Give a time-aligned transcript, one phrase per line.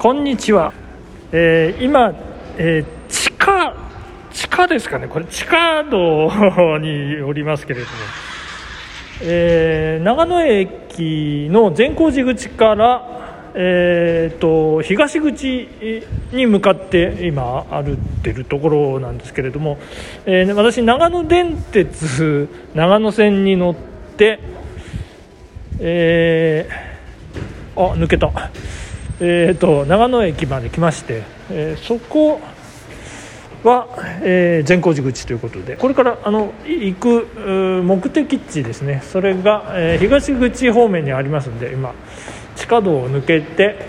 [0.00, 0.72] こんにちは、
[1.30, 2.14] えー今、
[2.56, 3.76] えー地下
[4.32, 5.08] 地下ですかね。
[5.08, 7.92] これ地下道におりますけれども、
[9.24, 15.68] えー長野駅の善光寺口からえー、と東口
[16.32, 19.76] に向かって今歩ってるところなんですけれども、
[20.24, 23.74] えー私長野電鉄長野線に乗っ
[24.16, 24.40] て
[25.78, 28.30] えーあ抜けた。
[29.22, 32.40] えー、と長野駅まで来まして、えーそこ
[33.62, 33.88] は、
[34.22, 37.26] えー善光寺口ということでこれからあの行く
[37.84, 39.02] 目的地ですね。
[39.04, 41.94] それが、えー東口方面にありますんで今
[42.56, 43.86] 地下道を抜けて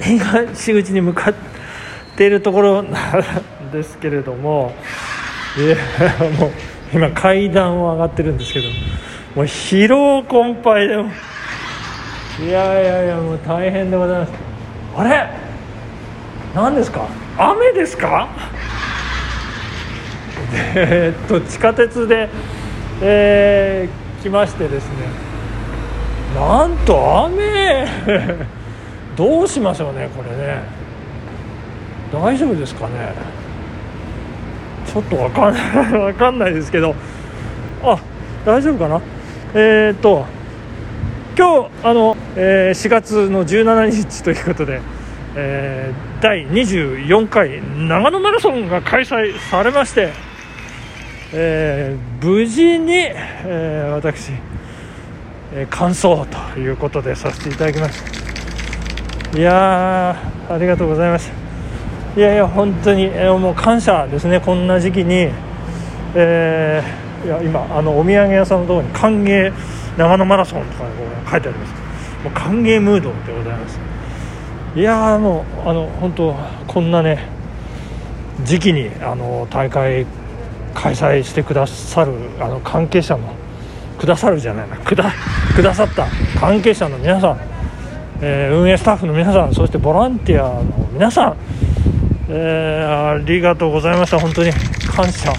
[0.00, 1.34] 東口に向かっ
[2.16, 4.72] ているところなんですけれども
[5.56, 5.76] いや
[6.38, 6.50] もう
[6.92, 8.68] 今階段を上がってるんですけど
[9.36, 10.96] もう疲労困憊で
[12.40, 14.32] いやいやいやもう大変でございます。
[14.96, 15.28] あれ？
[16.54, 17.06] 何ですか？
[17.36, 18.28] 雨ですか？
[20.74, 22.28] えっと地下鉄で、
[23.02, 24.94] えー来ましてですね。
[26.34, 27.86] なんと雨！
[29.16, 30.62] どうしましょうねこれね。
[32.12, 33.12] 大丈夫ですかね？
[34.86, 36.94] ちょっとわかんない わかんないですけど。
[37.84, 37.96] あ
[38.44, 39.00] 大丈夫かな？
[39.54, 40.24] えーっと
[41.38, 44.80] 今日あの、えー4月の17日ということで、
[45.36, 50.12] えー第24回長野マラソンが開催されまして、
[51.32, 54.32] えー無事に、えー私、
[55.54, 58.02] えー完走ということでさせていただきまし
[59.32, 59.38] た。
[59.38, 64.40] いやーありがとうございましたいやいや本当に、えーもう感謝ですね。
[64.40, 65.28] こんな時期に、
[66.16, 69.52] えーいや今あのお土産屋さんのところに歓迎
[69.98, 70.86] 長野マラソンとかこ
[71.26, 71.72] う書いてあります。
[72.24, 73.78] もう歓迎ムードでございます。
[74.76, 76.34] いやもうあの本当
[76.68, 77.18] こんなね
[78.44, 80.06] 時期にあの大会
[80.74, 83.34] 開催してくださるあの関係者の
[83.98, 85.12] くださるじゃないなくだ
[85.56, 86.06] くださった
[86.38, 87.38] 関係者の皆さん、
[88.20, 91.34] えー運営スタッフの皆さんそしてボランティアの皆さん、
[92.28, 94.18] えーありがとうございました。
[94.20, 94.52] 本当に
[94.94, 95.32] 感謝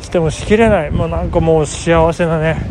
[0.00, 0.90] してもしきれない。
[0.90, 2.64] もうなんかもう幸せなね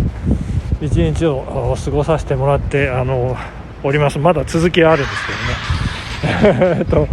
[0.83, 3.37] 一日を過ごさせてもらってあの
[3.83, 4.19] おります。
[4.19, 6.75] まだ続きはあるんですけどね。
[6.79, 7.07] えっと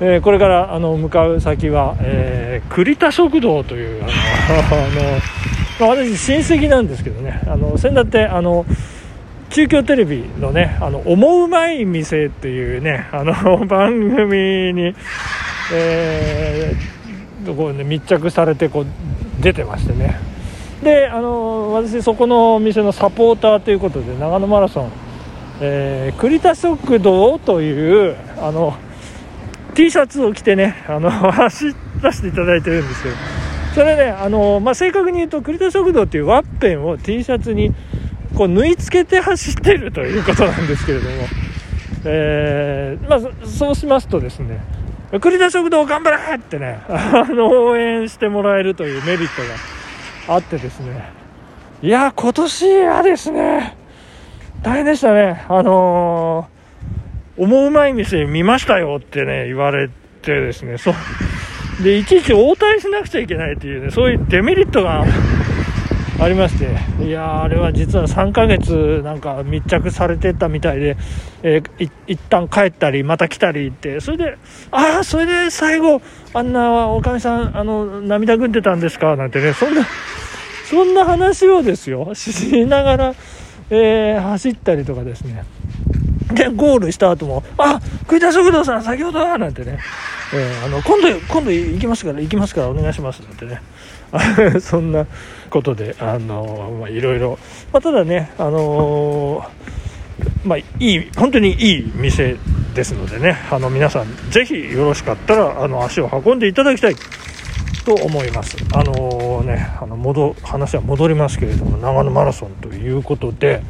[0.00, 4.16] えーこれからあの向かう先は、えー栗田食堂というあのあ
[5.80, 7.40] の、まあ、私親戚なんですけどね。
[7.46, 8.66] あの先だってあの
[9.48, 13.32] 中京テレビのね「あの思うまい店」っていうねあの
[13.66, 14.94] 番組に、
[15.72, 18.86] えーこうね、密着されてこう
[19.42, 20.31] 出てましてね。
[20.82, 24.92] であの私そこのお店のサポーターということで長野マラソン、
[25.60, 28.74] えー栗田食堂というあの
[29.74, 33.14] T シャツを着てねあの 走らせていただいてるんですけど
[33.74, 37.72] それねあの、まあ、正確に言うと栗田食堂っていうワッペンを T シャツに
[38.34, 41.16] こう縫い付けて走ってるということなんですけれども、
[42.04, 44.60] えーまあ、そそうしますとですね
[45.20, 49.71] 栗田食堂頑張れってねあの応援してもらえるというメリットが
[50.28, 51.10] あってですね。
[51.82, 53.76] いや今年はですね
[54.62, 55.44] 大変でしたね。
[55.48, 56.52] あのー
[57.38, 59.88] 思うまい店見ましたよってね言われ
[60.20, 60.76] てですね。
[60.78, 60.94] そう。
[61.82, 65.02] でいちいち応対しなくちゃいけないっていうねそういうデメリットが
[66.20, 66.66] ありまして。
[67.02, 70.96] いやーあれは実は3ヶ月なんか密着されてたみたいで、
[71.42, 74.00] えーい一旦帰ったりまた来たりって。
[74.00, 74.38] それで
[74.70, 76.02] ああそれで最後
[76.34, 79.16] あんなおかみさんあの涙ぐんでたんですか？
[79.16, 79.54] なんてね。
[79.54, 79.82] そんな
[80.72, 82.14] そんな話をですよ。
[82.14, 83.14] しながら、
[83.68, 85.44] えー走ったりとかですね。
[86.32, 87.78] でゴールした後も「あ
[88.08, 89.78] 栗田食堂さん先ほどは」なんてね、
[90.32, 93.60] えーあの今度今度行きますから行きますからお願いしますなんてね。
[94.60, 95.06] そんな
[95.50, 97.38] ことであのまいろいろ、
[97.70, 99.44] まあ、ただねあの
[100.42, 102.36] まあいい本当にいい店
[102.74, 103.36] ですのでね。
[103.50, 106.96] あの皆さんぜひよろしかったらあの足を運んでいただきたい。
[107.84, 108.56] と思います。
[108.74, 113.62] あのね、あの戻話は戻りますけれども、長野マラソンということで、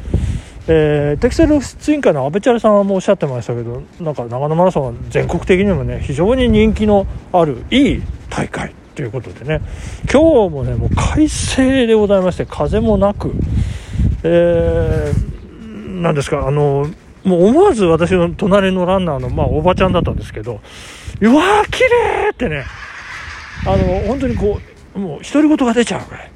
[0.67, 9.61] えーテキセル出委員会の安倍チャレさんはもうおっしゃってましたけど、なんか長野マラソンは全国的にもね、非常に人気のあるいい大会ということでね、
[10.11, 13.33] 今日もね、もう快晴でございまして、風もなく、
[14.23, 15.33] えー
[16.01, 16.87] なんですか、あの、
[17.23, 20.59] もう思わず私の隣のランナーの、まあ、おばちゃんだったんですけど、
[21.21, 22.65] うわー、綺麗ってね、
[23.65, 24.59] あの本当にこ
[24.95, 26.31] うもう独り言が出ちゃうぐらい。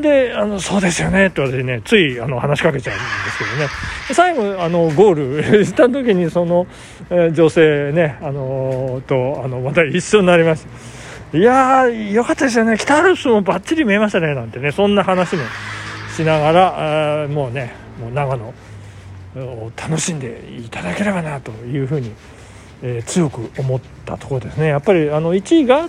[0.00, 3.68] であのそうですよねって私ねついあの話しかけちゃうんですけどね。
[4.12, 6.66] 最後あのゴールした時にその、
[7.10, 10.64] えー、女性ねあのとあのまた一緒になりまし
[11.32, 11.38] た。
[11.38, 12.76] いやーよかったですよね。
[12.76, 15.42] 北アルプスもばっちり見えましたねなんてねそんな話も
[16.14, 18.52] しながらもうねもう長野
[19.36, 22.12] を楽しんでいただければなというふうに、
[22.82, 24.68] えー、強く思ったところですね。
[24.68, 25.88] やっぱりあの1位が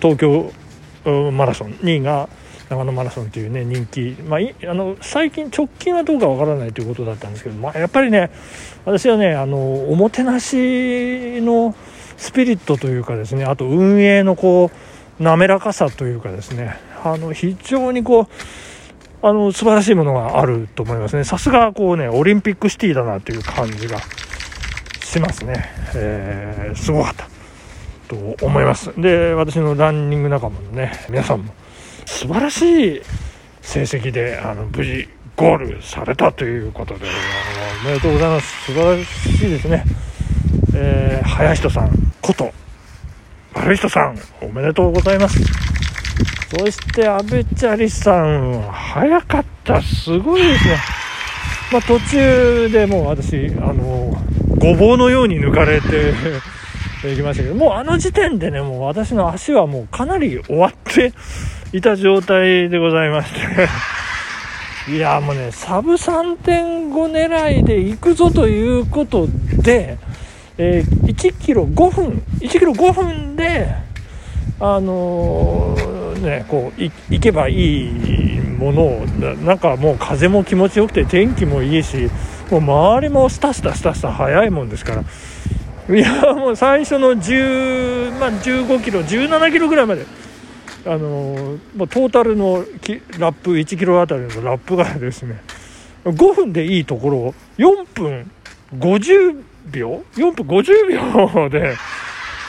[0.00, 0.52] 東京
[1.32, 1.72] マラソン。
[1.74, 2.28] 2位が
[2.70, 8.30] 長野マラソンというね人気、まあ、あの最近直近はどうかわからないということだったんですけど、まあ、やっぱりね
[8.84, 11.74] 私はねあのおもてなしの
[12.16, 14.70] スピリットというかですねあと運営のこ
[15.18, 21.24] う滑らかさというかですねあの非常にこうあの素晴らしいものがあると思いますね。
[21.24, 23.98] さすがこうねオリンピックシティだなという感じが
[25.02, 27.39] しますね、えー、すごかった。
[28.10, 28.92] と思います。
[29.00, 31.54] で私のランニング仲間のね皆さんも
[32.06, 33.02] 素晴らしい
[33.62, 37.06] 成績であの無事ゴールされたということで
[37.84, 38.64] おめでとうございます。
[38.66, 39.84] 素晴らしいですね、
[40.74, 42.52] えー、早人さんこと
[43.54, 45.40] 悪い人さんおめでとうございます。
[46.58, 49.80] そして阿部チャリさん早かった。
[49.80, 50.76] すごいですね。
[51.72, 54.20] まあ、途中でもう私あの
[54.58, 56.12] ごぼうのように抜かれて
[57.08, 61.12] 行きましたけどもうあの時点でねもう私の足はもうかなり終わって
[61.72, 63.68] いた状態でございまして。
[64.88, 69.28] いやもうねサブ3.5狙いで行くぞということ
[69.62, 69.98] で、
[70.58, 73.68] えー、1キロ5分1キロ5分で
[74.58, 79.06] あのー、ねこう行けばいいものを
[79.44, 82.10] なんかもう風も気持ちよくて天気もいいし
[82.50, 85.04] もう周りもスタスタスタスタ速いもんですから
[85.90, 90.06] いやもう最初の10、まあ、15キロ17キロぐらいまで。
[90.86, 92.64] あのまあ、トータルの
[93.18, 95.42] ラップ1キロあたりのラップがですね
[96.04, 98.30] 5分でいいところを4分
[98.74, 101.76] 50秒？4分50秒で、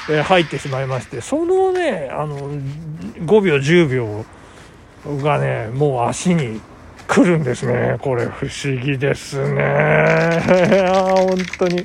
[0.10, 4.26] え入ってしまいましてそのねあの5秒10秒
[5.22, 6.62] がねもう足に
[7.08, 7.98] 来るんですね。
[8.00, 10.42] これ不思議ですね。
[10.48, 11.84] 本当に。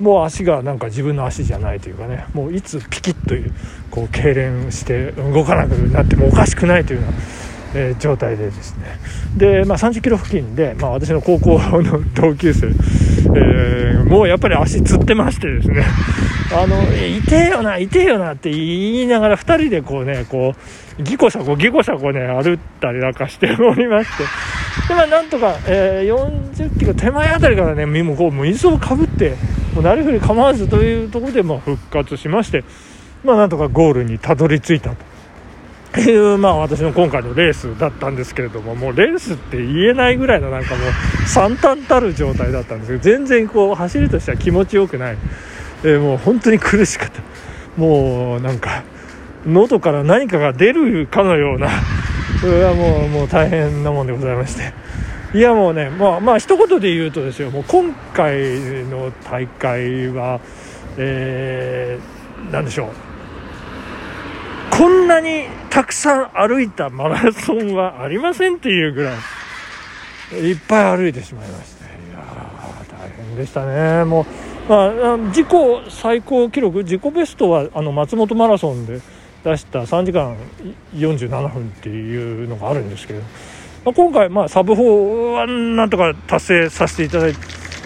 [0.00, 3.52] もう足がなんか自分の足じゃないというかねもういつピキッという
[3.90, 7.18] こう痙攣して動かなくなってもおかしくないというような、
[7.74, 8.98] えー、状態でですね。
[9.36, 15.84] で、まあ、30キロ付近で、まあ、私の高校の同級生、えー、もうやっぱり足つってましてですね。
[16.52, 18.58] あの痛えよな痛えよなって言
[19.02, 20.54] いながら2人でこうねこ
[20.98, 24.24] うギコシャコギコシャコね歩ったりなんかしておりまして。
[24.90, 29.36] でまあなんとか、えー、40キロ手前あたりからねもうこうもう水をかぶって
[29.72, 32.64] もうなりふり構わずというところで、まあ、復活しまして、
[33.22, 36.00] まあ、なんとかゴールにたどり着いたと。
[36.00, 45.18] いう、まあ、私の今回のレースだったんですけれどももうレースって言えないぐらいのなんかもう惨憺たる状態だったんですけど全然こう走りとしては気持ちよくない、
[45.82, 47.22] えー、もう本当に苦しかった。
[47.76, 48.84] もうなんか
[49.46, 51.68] 喉から何かが出るかのような
[52.48, 54.72] はもうもう大変なもんでございまして。
[55.32, 60.40] いやもうね、まあ、まあ一言で言うとですよもう今回の大会は、
[60.96, 62.88] えー、なんでしょう。
[64.76, 69.16] こんなにたくさん歩いたマラソンはありませんっていうぐらい
[70.36, 71.84] いっぱい歩いてしまいまして。
[71.84, 72.24] いや
[72.90, 74.04] 大変でしたね。
[74.04, 74.26] も
[74.68, 75.46] う、まあ、自己
[75.90, 79.00] 最高記録自己ベストはあの松本マラソンで
[79.44, 80.36] 出した3時間
[80.94, 83.20] 47分っていうのがあるんですけど
[83.84, 87.38] まあ、今回、まあ、サブ4はなんとか達成させていただいて、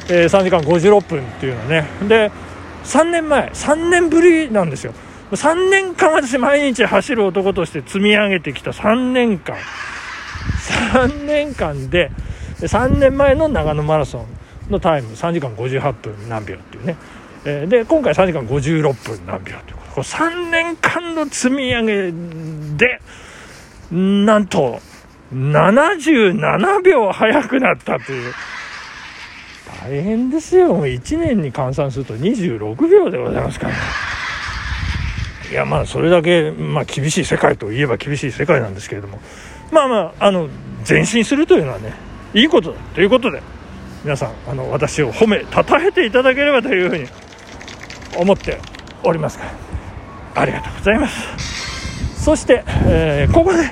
[0.08, 1.86] えー、3時間56分っていうのはね。
[2.08, 2.32] で
[2.84, 4.92] 3年前3年ぶりなんですよ。
[5.30, 9.56] 3年間私毎日走る男として積み上げてきた3年間。
[10.92, 12.10] 3年間で
[12.60, 14.26] 3年前の長野マラソ
[14.68, 16.96] ンのタイム3時間58分何秒っていうね、
[17.44, 19.73] えー、で今回3時間56分何秒と。
[20.00, 22.12] いう3年間の積み上げ
[22.76, 23.00] で
[23.90, 24.80] なんと
[25.32, 28.34] 77秒早くなったという。
[29.84, 30.86] 大変ですよ。
[30.86, 33.78] 1年に換算すると26秒でございますから、ね。
[35.50, 39.20] いや、まあ、それだけ、まあ、厳しい世界といえば厳しい世界なんですけれども、
[39.70, 40.48] まあまあ、あの、
[40.88, 41.92] 前進するというのはね、
[42.32, 43.42] いいことだということで、
[44.04, 47.06] 皆さん、あの、私を褒め、たたえていただければというふうに
[48.16, 48.58] 思って
[49.02, 49.52] おりますから、
[50.34, 52.22] ありがとうございます。
[52.24, 53.70] そして、えー、ここで、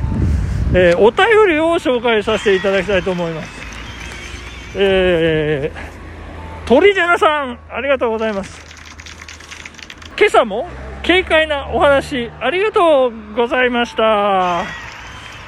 [0.75, 3.49] えー、お便りを紹介させていただきたいと思います。
[4.76, 8.61] えー、鳥ジェナさん、ありがとうございます。
[10.19, 10.69] 今朝も
[11.04, 14.64] 軽快なお話、ありがとうございました。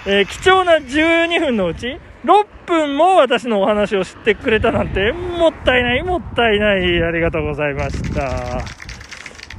[0.07, 8.84] えー、貴重な12分のうち6分も私のお話を知ってくれたなんてもったいないもったいないありがとうございました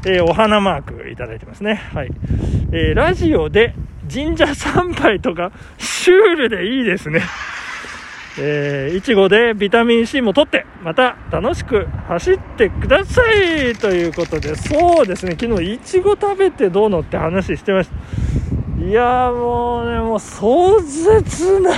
[0.08, 1.82] えー、お花マークいただいてますね。
[1.94, 2.12] はい、
[2.72, 3.74] えー、ラジオで
[4.12, 7.22] 神社参拝とかシュールでいいですね。
[8.38, 18.86] えー、いちごでビタミン C も取って、また楽しく走ってくださいということで、そうですね、昨日いちご食べてどうのって話してました。
[18.86, 21.72] いやもうね、もう壮絶な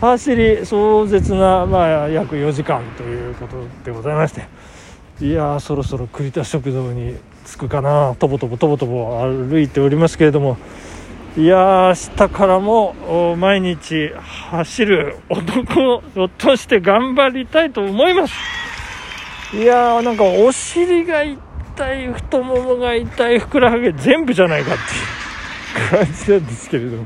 [0.00, 4.46] 走り、壮絶な、まあ、約4時間ということでございまして、
[5.20, 10.56] いやそろそろ栗田食堂に着くかな、とぼとぼとぼとぼ歩いておりますけれども、
[11.36, 14.12] いや明日からも毎日
[14.50, 16.02] 走る男
[16.38, 18.34] として頑張りたいと思います。
[19.54, 27.04] いやーなんかお尻が痛い太ももが痛いふくらはぎ全部じゃないかっていう感じなんですけれども。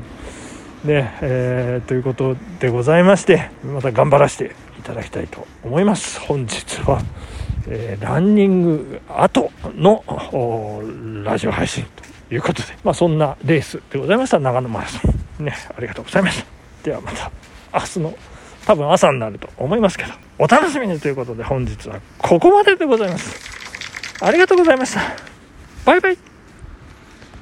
[0.83, 6.19] ねえー、ということでございましてまた頑張らせていただきたいと思います。
[6.19, 7.01] 本日は、
[7.67, 10.03] えー、ランニング後の
[11.23, 11.85] ラジオ配信
[12.29, 14.39] ということで、まあ、そんなレースでございました。
[14.39, 14.99] 長野マラソ
[15.39, 15.45] ン。
[15.45, 16.45] ねありがとうございました。
[16.83, 17.31] ではまた
[17.73, 18.17] 明日の
[18.65, 23.35] 多分朝になると思いますけどお楽しみにということで本日はここまででございます。
[24.21, 25.01] ありがとうございました。
[25.85, 26.32] バイバイ。